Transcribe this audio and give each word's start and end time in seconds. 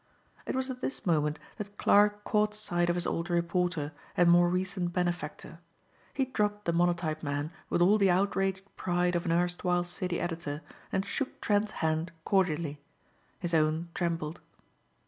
It 0.47 0.55
was 0.55 0.71
at 0.71 0.81
this 0.81 1.05
moment 1.05 1.37
that 1.57 1.77
Clarke 1.77 2.23
caught 2.23 2.55
sight 2.55 2.89
of 2.89 2.95
his 2.95 3.05
old 3.05 3.29
reporter 3.29 3.91
and 4.17 4.31
more 4.31 4.49
recent 4.49 4.93
benefactor. 4.93 5.59
He 6.15 6.25
dropped 6.25 6.65
the 6.65 6.73
monotype 6.73 7.21
man 7.21 7.51
with 7.69 7.83
all 7.83 7.99
the 7.99 8.09
outraged 8.09 8.63
pride 8.75 9.15
of 9.15 9.25
an 9.27 9.31
erstwhile 9.31 9.83
city 9.83 10.19
editor 10.19 10.63
and 10.91 11.05
shook 11.05 11.39
Trent's 11.39 11.73
hand 11.85 12.11
cordially. 12.25 12.81
His 13.39 13.53
own 13.53 13.89
trembled. 13.93 14.41